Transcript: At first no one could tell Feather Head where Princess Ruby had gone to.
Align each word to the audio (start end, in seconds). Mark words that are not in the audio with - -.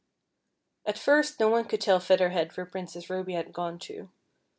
At 0.83 0.97
first 0.97 1.39
no 1.39 1.47
one 1.47 1.65
could 1.65 1.79
tell 1.79 1.99
Feather 1.99 2.29
Head 2.29 2.57
where 2.57 2.65
Princess 2.65 3.07
Ruby 3.07 3.33
had 3.33 3.53
gone 3.53 3.77
to. 3.81 4.09